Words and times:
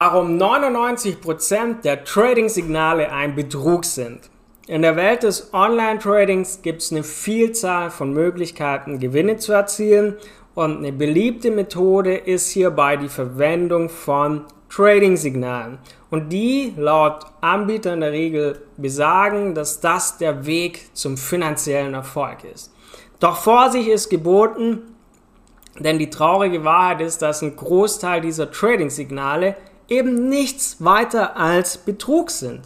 warum 0.00 0.38
99% 0.38 1.82
der 1.82 2.04
Trading-Signale 2.04 3.10
ein 3.10 3.34
Betrug 3.34 3.84
sind. 3.84 4.30
In 4.68 4.82
der 4.82 4.94
Welt 4.94 5.24
des 5.24 5.52
Online-Tradings 5.52 6.62
gibt 6.62 6.82
es 6.82 6.92
eine 6.92 7.02
Vielzahl 7.02 7.90
von 7.90 8.12
Möglichkeiten, 8.12 9.00
Gewinne 9.00 9.38
zu 9.38 9.52
erzielen 9.52 10.16
und 10.54 10.78
eine 10.78 10.92
beliebte 10.92 11.50
Methode 11.50 12.14
ist 12.14 12.50
hierbei 12.50 12.96
die 12.96 13.08
Verwendung 13.08 13.88
von 13.88 14.44
Trading-Signalen. 14.70 15.78
Und 16.10 16.32
die 16.32 16.74
laut 16.76 17.26
Anbieter 17.40 17.94
in 17.94 18.00
der 18.00 18.12
Regel 18.12 18.62
besagen, 18.76 19.56
dass 19.56 19.80
das 19.80 20.16
der 20.18 20.46
Weg 20.46 20.94
zum 20.94 21.16
finanziellen 21.16 21.94
Erfolg 21.94 22.44
ist. 22.44 22.72
Doch 23.18 23.38
Vorsicht 23.38 23.88
ist 23.88 24.10
geboten, 24.10 24.94
denn 25.80 25.98
die 25.98 26.10
traurige 26.10 26.62
Wahrheit 26.64 27.00
ist, 27.00 27.20
dass 27.20 27.42
ein 27.42 27.56
Großteil 27.56 28.20
dieser 28.20 28.52
Trading-Signale 28.52 29.56
eben 29.88 30.28
nichts 30.28 30.76
weiter 30.84 31.36
als 31.36 31.78
Betrug 31.78 32.30
sind. 32.30 32.60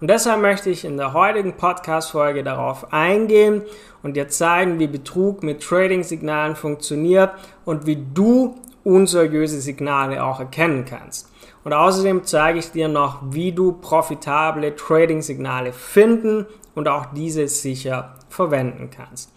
Und 0.00 0.08
deshalb 0.08 0.40
möchte 0.40 0.70
ich 0.70 0.84
in 0.84 0.96
der 0.96 1.14
heutigen 1.14 1.54
Podcast-Folge 1.56 2.44
darauf 2.44 2.92
eingehen 2.92 3.62
und 4.02 4.14
dir 4.14 4.28
zeigen, 4.28 4.78
wie 4.78 4.86
Betrug 4.86 5.42
mit 5.42 5.62
Trading-Signalen 5.62 6.54
funktioniert 6.54 7.30
und 7.64 7.86
wie 7.86 8.04
du 8.14 8.56
unseriöse 8.84 9.60
Signale 9.60 10.22
auch 10.22 10.38
erkennen 10.38 10.84
kannst. 10.84 11.30
Und 11.64 11.72
außerdem 11.72 12.24
zeige 12.24 12.58
ich 12.58 12.70
dir 12.70 12.88
noch, 12.88 13.20
wie 13.30 13.52
du 13.52 13.72
profitable 13.72 14.76
Trading-Signale 14.76 15.72
finden 15.72 16.46
und 16.74 16.86
auch 16.88 17.06
diese 17.06 17.48
sicher 17.48 18.14
verwenden 18.28 18.90
kannst. 18.90 19.32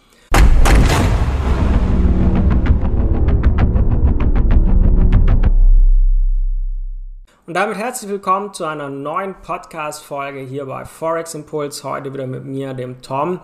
Und 7.50 7.54
damit 7.54 7.78
herzlich 7.78 8.08
willkommen 8.08 8.54
zu 8.54 8.64
einer 8.64 8.88
neuen 8.88 9.34
Podcast-Folge 9.42 10.38
hier 10.38 10.66
bei 10.66 10.84
Forex 10.84 11.34
Impuls. 11.34 11.82
Heute 11.82 12.14
wieder 12.14 12.28
mit 12.28 12.44
mir, 12.44 12.74
dem 12.74 13.02
Tom. 13.02 13.40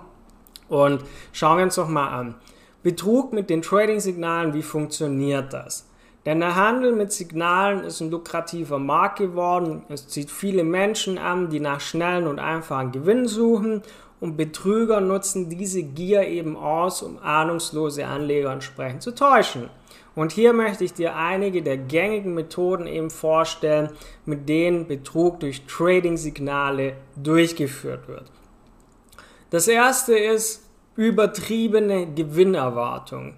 Und 0.68 1.02
schauen 1.32 1.56
wir 1.56 1.64
uns 1.64 1.74
doch 1.74 1.88
mal 1.88 2.10
an. 2.10 2.36
Betrug 2.84 3.32
mit 3.32 3.50
den 3.50 3.62
Trading-Signalen, 3.62 4.54
wie 4.54 4.62
funktioniert 4.62 5.52
das? 5.52 5.88
Denn 6.24 6.38
der 6.38 6.54
Handel 6.54 6.92
mit 6.92 7.12
Signalen 7.12 7.82
ist 7.82 8.00
ein 8.00 8.12
lukrativer 8.12 8.78
Markt 8.78 9.18
geworden. 9.18 9.82
Es 9.88 10.06
zieht 10.06 10.30
viele 10.30 10.62
Menschen 10.62 11.18
an, 11.18 11.50
die 11.50 11.58
nach 11.58 11.80
schnellen 11.80 12.28
und 12.28 12.38
einfachen 12.38 12.92
Gewinnen 12.92 13.26
suchen. 13.26 13.82
Und 14.20 14.36
Betrüger 14.36 15.00
nutzen 15.00 15.50
diese 15.50 15.82
Gier 15.82 16.26
eben 16.26 16.56
aus, 16.56 17.02
um 17.02 17.18
ahnungslose 17.18 18.06
Anleger 18.06 18.52
entsprechend 18.52 19.02
zu 19.02 19.14
täuschen. 19.14 19.68
Und 20.14 20.32
hier 20.32 20.54
möchte 20.54 20.84
ich 20.84 20.94
dir 20.94 21.14
einige 21.14 21.62
der 21.62 21.76
gängigen 21.76 22.34
Methoden 22.34 22.86
eben 22.86 23.10
vorstellen, 23.10 23.90
mit 24.24 24.48
denen 24.48 24.86
Betrug 24.86 25.40
durch 25.40 25.66
Trading-Signale 25.66 26.94
durchgeführt 27.16 28.08
wird. 28.08 28.30
Das 29.50 29.68
erste 29.68 30.16
ist 30.16 30.62
übertriebene 30.96 32.06
Gewinnerwartung. 32.06 33.34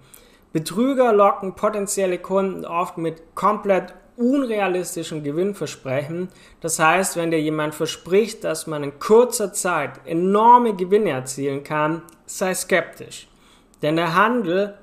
Betrüger 0.53 1.13
locken 1.13 1.55
potenzielle 1.55 2.19
Kunden 2.19 2.65
oft 2.65 2.97
mit 2.97 3.35
komplett 3.35 3.95
unrealistischen 4.19 5.23
Gewinnversprechen. 5.23 6.29
Das 6.61 6.79
heißt, 6.79 7.17
wenn 7.17 7.31
dir 7.31 7.41
jemand 7.41 7.75
verspricht, 7.75 8.45
dass 8.45 8.67
man 8.67 8.83
in 8.83 8.99
kurzer 8.99 9.53
Zeit 9.53 10.01
enorme 10.05 10.75
Gewinne 10.75 11.11
erzielen 11.11 11.63
kann, 11.63 12.03
sei 12.27 12.53
skeptisch. 12.55 13.29
Denn 13.81 13.97
der 13.97 14.15
Handel 14.15 14.75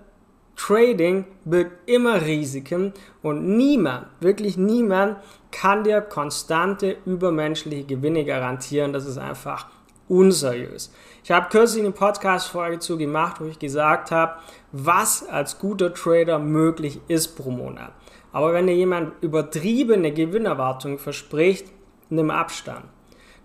Trading 0.55 1.25
birgt 1.43 1.89
immer 1.89 2.21
Risiken 2.21 2.93
und 3.21 3.57
niemand, 3.57 4.07
wirklich 4.21 4.55
niemand 4.55 5.17
kann 5.51 5.83
dir 5.83 5.99
konstante 5.99 6.95
übermenschliche 7.05 7.83
Gewinne 7.83 8.23
garantieren. 8.23 8.93
Das 8.93 9.05
ist 9.05 9.17
einfach 9.17 9.67
unseriös. 10.07 10.93
Ich 11.23 11.31
habe 11.31 11.49
kürzlich 11.49 11.83
eine 11.83 11.91
Podcast-Folge 11.91 12.79
zu 12.79 12.97
gemacht, 12.97 13.41
wo 13.41 13.45
ich 13.45 13.59
gesagt 13.59 14.11
habe, 14.11 14.35
was 14.71 15.27
als 15.27 15.59
guter 15.59 15.93
Trader 15.93 16.39
möglich 16.39 17.01
ist 17.07 17.35
pro 17.35 17.51
Monat. 17.51 17.91
Aber 18.35 18.51
wenn 18.51 18.67
dir 18.67 18.75
jemand 18.75 19.13
übertriebene 19.23 20.11
Gewinnerwartungen 20.11 20.97
verspricht, 20.97 21.67
nimm 22.09 22.29
Abstand. 22.29 22.83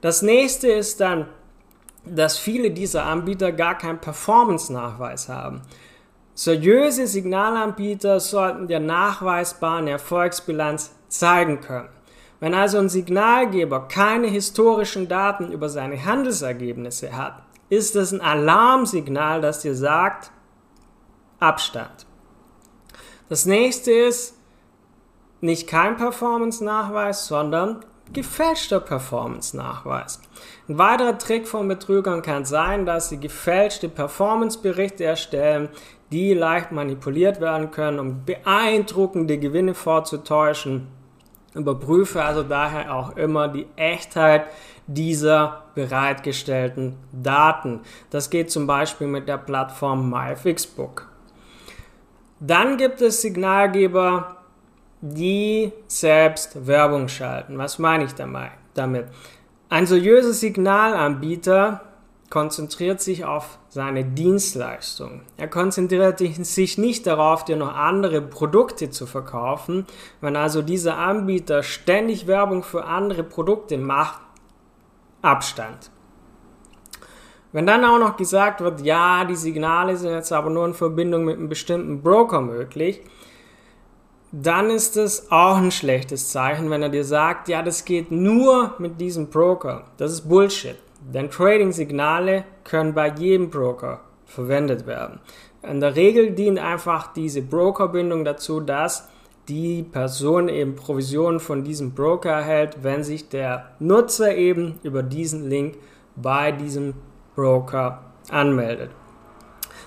Das 0.00 0.20
nächste 0.20 0.66
ist 0.66 0.98
dann, 0.98 1.28
dass 2.04 2.38
viele 2.38 2.72
dieser 2.72 3.04
Anbieter 3.04 3.52
gar 3.52 3.78
keinen 3.78 4.00
Performance-Nachweis 4.00 5.28
haben. 5.28 5.62
Seriöse 6.34 7.06
Signalanbieter 7.06 8.18
sollten 8.18 8.66
der 8.66 8.80
nachweisbaren 8.80 9.86
Erfolgsbilanz 9.86 10.92
zeigen 11.06 11.60
können. 11.60 11.90
Wenn 12.40 12.54
also 12.54 12.78
ein 12.78 12.88
Signalgeber 12.88 13.86
keine 13.86 14.26
historischen 14.26 15.06
Daten 15.06 15.52
über 15.52 15.68
seine 15.68 16.04
Handelsergebnisse 16.04 17.16
hat, 17.16 17.44
ist 17.68 17.94
es 17.94 18.12
ein 18.12 18.20
Alarmsignal, 18.20 19.40
das 19.40 19.60
dir 19.60 19.76
sagt, 19.76 20.32
Abstand. 21.38 22.06
Das 23.28 23.46
nächste 23.46 23.92
ist 23.92 24.39
nicht 25.40 25.68
kein 25.68 25.96
Performance-Nachweis, 25.96 27.26
sondern 27.26 27.84
gefälschter 28.12 28.80
Performance-Nachweis. 28.80 30.20
Ein 30.68 30.78
weiterer 30.78 31.18
Trick 31.18 31.46
von 31.46 31.68
Betrügern 31.68 32.22
kann 32.22 32.44
sein, 32.44 32.86
dass 32.86 33.08
sie 33.08 33.18
gefälschte 33.18 33.88
Performance-Berichte 33.88 35.04
erstellen, 35.04 35.68
die 36.10 36.34
leicht 36.34 36.72
manipuliert 36.72 37.40
werden 37.40 37.70
können, 37.70 37.98
um 37.98 38.24
beeindruckende 38.24 39.38
Gewinne 39.38 39.74
vorzutäuschen. 39.74 40.88
Überprüfe 41.54 42.22
also 42.22 42.42
daher 42.42 42.94
auch 42.94 43.16
immer 43.16 43.48
die 43.48 43.66
Echtheit 43.76 44.46
dieser 44.86 45.64
bereitgestellten 45.74 46.96
Daten. 47.12 47.80
Das 48.10 48.30
geht 48.30 48.50
zum 48.50 48.66
Beispiel 48.66 49.06
mit 49.06 49.28
der 49.28 49.38
Plattform 49.38 50.10
MyFixBook. 50.10 51.08
Dann 52.40 52.76
gibt 52.76 53.00
es 53.00 53.20
Signalgeber, 53.20 54.39
die 55.00 55.72
selbst 55.86 56.66
Werbung 56.66 57.08
schalten. 57.08 57.58
Was 57.58 57.78
meine 57.78 58.04
ich 58.04 58.12
damit? 58.14 59.06
Ein 59.68 59.86
seriöser 59.86 60.32
Signalanbieter 60.32 61.82
konzentriert 62.28 63.00
sich 63.00 63.24
auf 63.24 63.58
seine 63.68 64.04
Dienstleistung. 64.04 65.22
Er 65.36 65.48
konzentriert 65.48 66.18
sich 66.18 66.78
nicht 66.78 67.06
darauf, 67.06 67.44
dir 67.44 67.56
noch 67.56 67.74
andere 67.74 68.22
Produkte 68.22 68.90
zu 68.90 69.06
verkaufen. 69.06 69.86
Wenn 70.20 70.36
also 70.36 70.62
dieser 70.62 70.96
Anbieter 70.96 71.62
ständig 71.62 72.26
Werbung 72.26 72.62
für 72.62 72.84
andere 72.84 73.24
Produkte 73.24 73.78
macht, 73.78 74.20
Abstand. 75.22 75.90
Wenn 77.52 77.66
dann 77.66 77.84
auch 77.84 77.98
noch 77.98 78.16
gesagt 78.16 78.60
wird, 78.60 78.80
ja, 78.82 79.24
die 79.24 79.34
Signale 79.36 79.96
sind 79.96 80.12
jetzt 80.12 80.32
aber 80.32 80.50
nur 80.50 80.64
in 80.66 80.74
Verbindung 80.74 81.24
mit 81.24 81.36
einem 81.36 81.48
bestimmten 81.48 82.00
Broker 82.00 82.40
möglich, 82.40 83.02
dann 84.32 84.70
ist 84.70 84.96
es 84.96 85.30
auch 85.32 85.56
ein 85.56 85.72
schlechtes 85.72 86.28
Zeichen, 86.28 86.70
wenn 86.70 86.82
er 86.82 86.88
dir 86.88 87.04
sagt, 87.04 87.48
ja, 87.48 87.62
das 87.62 87.84
geht 87.84 88.12
nur 88.12 88.74
mit 88.78 89.00
diesem 89.00 89.28
Broker. 89.28 89.84
Das 89.96 90.12
ist 90.12 90.28
Bullshit. 90.28 90.76
Denn 91.00 91.30
Trading-Signale 91.30 92.44
können 92.62 92.94
bei 92.94 93.08
jedem 93.08 93.50
Broker 93.50 94.00
verwendet 94.26 94.86
werden. 94.86 95.18
In 95.62 95.80
der 95.80 95.96
Regel 95.96 96.30
dient 96.30 96.58
einfach 96.58 97.12
diese 97.12 97.42
Brokerbindung 97.42 98.24
dazu, 98.24 98.60
dass 98.60 99.08
die 99.48 99.82
Person 99.82 100.48
eben 100.48 100.76
Provisionen 100.76 101.40
von 101.40 101.64
diesem 101.64 101.92
Broker 101.92 102.30
erhält, 102.30 102.78
wenn 102.82 103.02
sich 103.02 103.28
der 103.28 103.72
Nutzer 103.80 104.36
eben 104.36 104.78
über 104.82 105.02
diesen 105.02 105.48
Link 105.48 105.76
bei 106.14 106.52
diesem 106.52 106.94
Broker 107.34 108.02
anmeldet. 108.30 108.90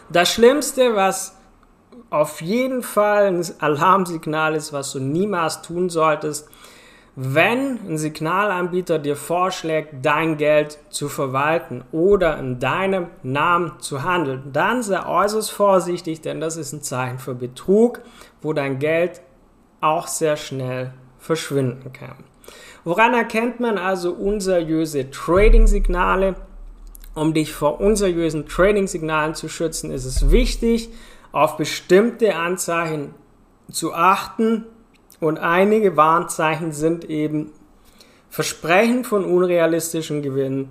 Das 0.09 0.34
Schlimmste, 0.34 0.96
was 0.96 1.38
auf 2.13 2.41
jeden 2.41 2.84
Fall 2.84 3.25
ein 3.25 3.44
Alarmsignal 3.57 4.53
ist, 4.53 4.72
was 4.72 4.91
du 4.91 5.00
niemals 5.00 5.63
tun 5.63 5.90
solltest, 5.90 6.47
wenn 7.16 7.79
ein 7.88 7.97
Signalanbieter 7.97 8.99
dir 8.99 9.16
vorschlägt, 9.16 9.93
dein 10.03 10.38
Geld 10.38 10.78
zu 10.90 11.09
verwalten 11.09 11.84
oder 11.91 12.38
in 12.38 12.59
deinem 12.59 13.08
Namen 13.23 13.73
zu 13.79 14.03
handeln, 14.03 14.52
dann 14.53 14.84
sei 14.84 15.03
äußerst 15.03 15.52
vorsichtig, 15.52 16.22
denn 16.22 16.40
das 16.40 16.55
ist 16.55 16.72
ein 16.73 16.84
Zeichen 16.84 17.17
für 17.17 17.34
Betrug, 17.34 18.02
wo 18.43 18.53
dein 18.53 18.78
Geld 18.78 19.22
auch 19.82 20.08
sehr 20.08 20.38
schnell 20.38 20.93
verschwinden 21.17 21.93
kann. 21.93 22.23
Woran 22.84 23.16
erkennt 23.16 23.59
man 23.59 23.79
also 23.79 24.11
unseriöse 24.11 25.09
Trading-Signale? 25.09 26.35
Um 27.16 27.34
dich 27.34 27.53
vor 27.53 27.79
unseriösen 27.79 28.47
Trading-Signalen 28.47 29.35
zu 29.35 29.49
schützen, 29.49 29.91
ist 29.91 30.05
es 30.05 30.32
wichtig, 30.32 30.90
auf 31.34 31.58
bestimmte 31.58 32.35
Anzeichen 32.35 33.14
zu 33.70 33.94
achten, 33.94 34.66
und 35.20 35.40
einige 35.40 35.96
Warnzeichen 35.96 36.74
sind 36.74 37.06
eben 37.06 37.53
Versprechen 38.30 39.06
von 39.06 39.24
unrealistischen 39.24 40.22
Gewinnen, 40.22 40.70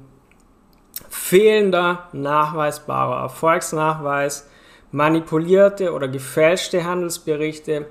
fehlender 1.09 2.09
nachweisbarer 2.13 3.23
Erfolgsnachweis, 3.23 4.49
manipulierte 4.91 5.93
oder 5.93 6.07
gefälschte 6.09 6.85
Handelsberichte, 6.85 7.87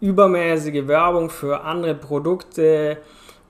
übermäßige 0.00 0.86
Werbung 0.86 1.28
für 1.28 1.62
andere 1.62 1.94
Produkte, 1.94 2.98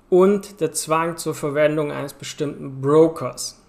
und 0.08 0.60
der 0.60 0.72
Zwang 0.72 1.16
zur 1.16 1.34
Verwendung 1.34 1.90
eines 1.90 2.14
bestimmten 2.14 2.80
Brokers. 2.80 3.60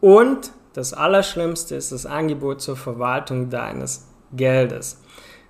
Und 0.00 0.52
das 0.74 0.94
Allerschlimmste 0.94 1.74
ist 1.74 1.92
das 1.92 2.06
Angebot 2.06 2.60
zur 2.60 2.76
Verwaltung 2.76 3.50
deines 3.50 4.11
Geldes. 4.32 5.00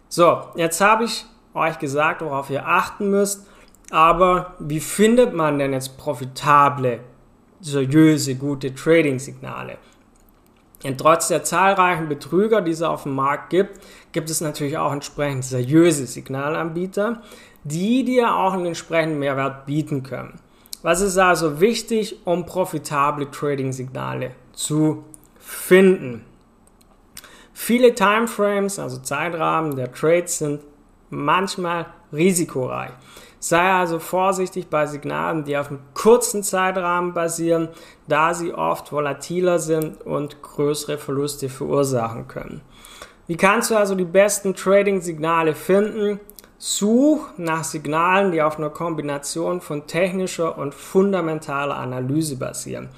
So, 0.09 0.43
jetzt 0.57 0.81
habe 0.81 1.05
ich 1.05 1.25
euch 1.55 1.79
gesagt, 1.79 2.23
worauf 2.23 2.51
ihr 2.51 2.67
achten 2.67 3.11
müsst. 3.11 3.47
Aber 3.91 4.55
wie 4.59 4.81
findet 4.81 5.35
man 5.35 5.59
denn 5.59 5.73
jetzt 5.73 5.99
profitable, 5.99 7.01
seriöse, 7.61 8.37
gute 8.37 8.75
Trading-Signale? 8.75 9.77
Und 10.85 10.99
trotz 10.99 11.29
der 11.29 11.45
zahlreichen 11.45 12.09
Betrüger, 12.09 12.61
die 12.61 12.73
es 12.73 12.83
auf 12.83 13.05
dem 13.05 13.15
Markt 13.15 13.51
gibt, 13.51 13.81
gibt 14.13 14.31
es 14.31 14.41
natürlich 14.41 14.79
auch 14.79 14.93
entsprechend 14.93 15.45
seriöse 15.45 16.07
Signalanbieter, 16.07 17.23
die 17.65 18.05
dir 18.05 18.35
auch 18.35 18.55
einen 18.55 18.67
entsprechenden 18.67 19.19
Mehrwert 19.19 19.67
bieten 19.67 20.03
können. 20.03 20.41
Was 20.83 21.01
ist 21.01 21.19
also 21.19 21.61
wichtig, 21.61 22.17
um 22.25 22.45
profitable 22.45 23.31
Trading-Signale 23.31 24.33
zu 24.53 25.05
finden? 25.39 26.25
Viele 27.53 27.95
Timeframes, 27.95 28.79
also 28.79 28.99
Zeitrahmen 28.99 29.77
der 29.77 29.93
Trades 29.93 30.39
sind 30.39 30.61
manchmal 31.11 31.87
risikoreich. 32.13 32.91
Sei 33.39 33.73
also 33.73 33.99
vorsichtig 33.99 34.69
bei 34.69 34.87
Signalen, 34.87 35.45
die 35.45 35.57
auf 35.57 35.69
einem 35.69 35.81
kurzen 35.95 36.43
Zeitrahmen 36.43 37.13
basieren, 37.13 37.69
da 38.07 38.35
sie 38.35 38.55
oft 38.55 38.93
volatiler 38.93 39.59
sind 39.59 40.01
und 40.03 40.43
größere 40.43 40.97
Verluste 40.97 41.49
verursachen 41.49 42.29
können. 42.29 42.61
Wie 43.27 43.37
kannst 43.37 43.71
du 43.71 43.77
also 43.77 43.95
die 43.95 44.05
besten 44.05 44.55
Trading-Signale 44.55 45.55
finden? 45.55 46.21
Such 46.59 47.31
nach 47.37 47.65
Signalen, 47.65 48.31
die 48.31 48.41
auf 48.41 48.59
einer 48.59 48.71
Kombination 48.71 49.61
von 49.61 49.87
technischer 49.89 50.57
und 50.57 50.75
fundamentaler 50.75 51.77
Analyse 51.77 52.37
basieren. 52.37 52.89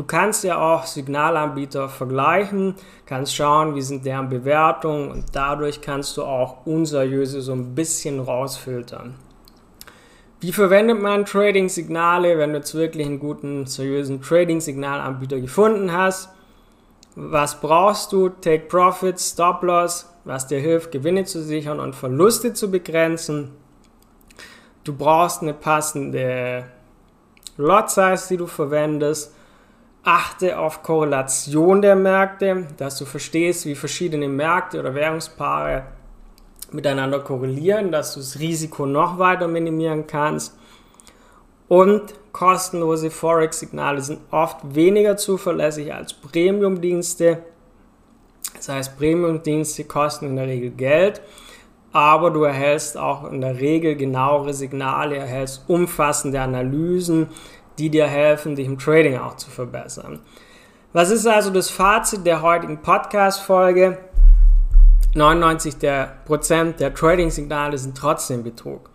Du 0.00 0.06
kannst 0.06 0.44
ja 0.44 0.56
auch 0.56 0.86
Signalanbieter 0.86 1.90
vergleichen, 1.90 2.74
kannst 3.04 3.36
schauen, 3.36 3.74
wie 3.74 3.82
sind 3.82 4.06
deren 4.06 4.30
Bewertungen 4.30 5.10
und 5.10 5.26
dadurch 5.34 5.82
kannst 5.82 6.16
du 6.16 6.22
auch 6.22 6.64
unseriöse 6.64 7.42
so 7.42 7.52
ein 7.52 7.74
bisschen 7.74 8.18
rausfiltern. 8.18 9.16
Wie 10.40 10.52
verwendet 10.52 11.02
man 11.02 11.26
Trading-Signale, 11.26 12.38
wenn 12.38 12.52
du 12.54 12.60
jetzt 12.60 12.74
wirklich 12.74 13.06
einen 13.06 13.18
guten, 13.18 13.66
seriösen 13.66 14.22
Trading-Signalanbieter 14.22 15.38
gefunden 15.38 15.92
hast? 15.92 16.30
Was 17.14 17.60
brauchst 17.60 18.10
du? 18.12 18.30
Take 18.30 18.68
Profits, 18.68 19.32
Stop 19.32 19.62
Loss, 19.62 20.10
was 20.24 20.46
dir 20.46 20.60
hilft, 20.60 20.92
Gewinne 20.92 21.24
zu 21.24 21.42
sichern 21.42 21.78
und 21.78 21.94
Verluste 21.94 22.54
zu 22.54 22.70
begrenzen. 22.70 23.50
Du 24.82 24.94
brauchst 24.94 25.42
eine 25.42 25.52
passende 25.52 26.64
Lot 27.58 27.90
Size, 27.90 28.28
die 28.30 28.38
du 28.38 28.46
verwendest. 28.46 29.34
Achte 30.02 30.58
auf 30.58 30.82
Korrelation 30.82 31.82
der 31.82 31.94
Märkte, 31.94 32.66
dass 32.78 32.96
du 32.96 33.04
verstehst, 33.04 33.66
wie 33.66 33.74
verschiedene 33.74 34.28
Märkte 34.28 34.80
oder 34.80 34.94
Währungspaare 34.94 35.84
miteinander 36.72 37.20
korrelieren, 37.20 37.92
dass 37.92 38.14
du 38.14 38.20
das 38.20 38.38
Risiko 38.38 38.86
noch 38.86 39.18
weiter 39.18 39.46
minimieren 39.46 40.06
kannst. 40.06 40.56
Und 41.68 42.14
kostenlose 42.32 43.10
Forex-Signale 43.10 44.00
sind 44.00 44.20
oft 44.30 44.74
weniger 44.74 45.16
zuverlässig 45.16 45.92
als 45.92 46.14
Premium-Dienste. 46.14 47.44
Das 48.56 48.68
heißt, 48.68 48.98
Premium-Dienste 48.98 49.84
kosten 49.84 50.26
in 50.26 50.36
der 50.36 50.46
Regel 50.46 50.70
Geld, 50.70 51.20
aber 51.92 52.30
du 52.30 52.44
erhältst 52.44 52.96
auch 52.96 53.30
in 53.30 53.40
der 53.40 53.60
Regel 53.60 53.96
genauere 53.96 54.54
Signale, 54.54 55.16
erhältst 55.16 55.64
umfassende 55.68 56.40
Analysen, 56.40 57.28
die 57.78 57.90
dir 57.90 58.06
helfen, 58.06 58.56
dich 58.56 58.66
im 58.66 58.78
Trading 58.78 59.18
auch 59.18 59.36
zu 59.36 59.50
verbessern. 59.50 60.20
Was 60.92 61.10
ist 61.10 61.26
also 61.26 61.50
das 61.50 61.70
Fazit 61.70 62.26
der 62.26 62.42
heutigen 62.42 62.82
Podcast-Folge? 62.82 63.98
99% 65.14 65.78
der, 65.80 66.18
Prozent 66.24 66.80
der 66.80 66.94
Trading-Signale 66.94 67.78
sind 67.78 67.96
trotzdem 67.96 68.42
Betrug. 68.42 68.90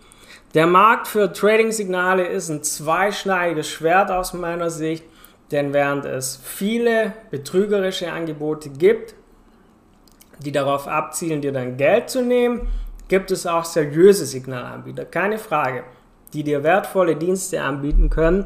Der 0.54 0.68
Markt 0.68 1.08
für 1.08 1.32
Trading-Signale 1.32 2.26
ist 2.28 2.50
ein 2.50 2.64
zweischneidiges 2.64 3.70
Schwert 3.70 4.12
aus 4.12 4.34
meiner 4.34 4.70
Sicht, 4.70 5.04
denn 5.52 5.74
während 5.74 6.06
es 6.06 6.40
viele 6.42 7.14
betrügerische 7.32 8.12
Angebote 8.12 8.70
gibt, 8.70 9.16
die 10.40 10.52
darauf 10.52 10.88
abzielen, 10.88 11.42
dir 11.42 11.52
dein 11.52 11.78
Geld 11.78 12.10
zu 12.10 12.22
nehmen, 12.22 12.68
gibt 13.08 13.32
es 13.32 13.46
auch 13.46 13.66
seriöse 13.66 14.26
Signalanbieter, 14.26 15.06
keine 15.06 15.38
Frage, 15.38 15.84
die 16.36 16.44
dir 16.44 16.64
wertvolle 16.64 17.16
Dienste 17.16 17.62
anbieten 17.62 18.10
können, 18.10 18.46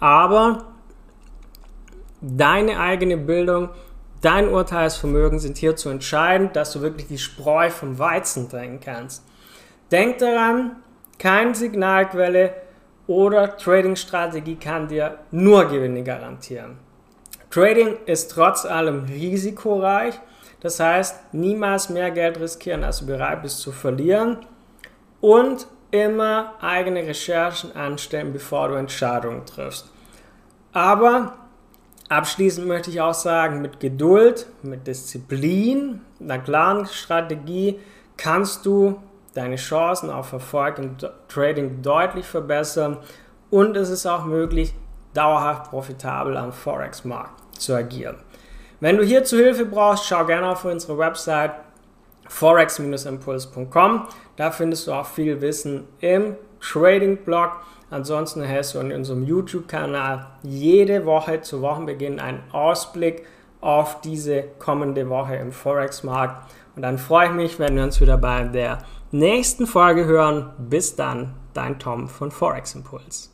aber 0.00 0.64
deine 2.20 2.80
eigene 2.80 3.16
Bildung, 3.16 3.68
dein 4.22 4.48
Urteilsvermögen 4.48 5.38
sind 5.38 5.58
hier 5.58 5.76
zu 5.76 5.90
entscheidend, 5.90 6.56
dass 6.56 6.72
du 6.72 6.80
wirklich 6.80 7.06
die 7.06 7.18
Spreu 7.18 7.70
vom 7.70 7.98
Weizen 7.98 8.48
trennen 8.48 8.80
kannst. 8.80 9.24
Denk 9.92 10.18
daran, 10.18 10.76
keine 11.18 11.54
Signalquelle 11.54 12.54
oder 13.06 13.56
Trading-Strategie 13.56 14.56
kann 14.56 14.88
dir 14.88 15.18
nur 15.30 15.66
Gewinne 15.66 16.02
garantieren. 16.02 16.78
Trading 17.50 17.96
ist 18.06 18.32
trotz 18.32 18.64
allem 18.66 19.04
risikoreich 19.04 20.20
das 20.60 20.80
heißt, 20.80 21.34
niemals 21.34 21.88
mehr 21.88 22.10
Geld 22.10 22.40
riskieren, 22.40 22.82
als 22.82 23.00
du 23.00 23.06
bereit 23.06 23.42
bist 23.42 23.60
zu 23.60 23.70
verlieren. 23.70 24.38
Und 25.20 25.68
immer 25.90 26.54
eigene 26.60 27.06
Recherchen 27.06 27.74
anstellen, 27.74 28.32
bevor 28.32 28.68
du 28.68 28.74
Entscheidungen 28.74 29.46
triffst. 29.46 29.90
Aber 30.72 31.34
abschließend 32.08 32.66
möchte 32.66 32.90
ich 32.90 33.00
auch 33.00 33.14
sagen, 33.14 33.62
mit 33.62 33.80
Geduld, 33.80 34.46
mit 34.62 34.86
Disziplin, 34.86 36.02
einer 36.20 36.38
klaren 36.38 36.86
Strategie 36.86 37.78
kannst 38.16 38.66
du 38.66 39.00
deine 39.34 39.56
Chancen 39.56 40.10
auf 40.10 40.32
Erfolg 40.32 40.78
im 40.78 40.96
Trading 41.28 41.82
deutlich 41.82 42.26
verbessern 42.26 42.98
und 43.50 43.76
es 43.76 43.88
ist 43.88 44.06
auch 44.06 44.24
möglich, 44.24 44.74
dauerhaft 45.14 45.70
profitabel 45.70 46.36
am 46.36 46.52
Forex-Markt 46.52 47.60
zu 47.60 47.74
agieren. 47.74 48.16
Wenn 48.80 48.96
du 48.96 49.04
hierzu 49.04 49.36
Hilfe 49.36 49.64
brauchst, 49.64 50.06
schau 50.06 50.24
gerne 50.26 50.48
auf 50.48 50.64
unsere 50.64 50.98
Website 50.98 51.52
forex-impuls.com. 52.28 54.06
Da 54.36 54.50
findest 54.50 54.86
du 54.86 54.92
auch 54.92 55.06
viel 55.06 55.40
Wissen 55.40 55.84
im 56.00 56.36
Trading-Blog. 56.60 57.52
Ansonsten 57.90 58.42
erhältst 58.42 58.74
du 58.74 58.80
in 58.80 58.92
unserem 58.92 59.24
YouTube-Kanal 59.24 60.26
jede 60.42 61.06
Woche 61.06 61.40
zu 61.40 61.62
Wochenbeginn 61.62 62.20
einen 62.20 62.42
Ausblick 62.52 63.24
auf 63.60 64.00
diese 64.02 64.44
kommende 64.58 65.08
Woche 65.08 65.36
im 65.36 65.52
Forex-Markt. 65.52 66.52
Und 66.76 66.82
dann 66.82 66.98
freue 66.98 67.28
ich 67.28 67.32
mich, 67.32 67.58
wenn 67.58 67.74
wir 67.76 67.82
uns 67.82 68.00
wieder 68.00 68.18
bei 68.18 68.44
der 68.44 68.78
nächsten 69.10 69.66
Folge 69.66 70.04
hören. 70.04 70.50
Bis 70.58 70.94
dann, 70.94 71.34
dein 71.54 71.78
Tom 71.78 72.08
von 72.08 72.30
Forex 72.30 72.74
Impuls. 72.74 73.32